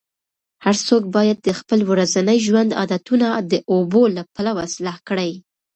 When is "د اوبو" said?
3.51-4.01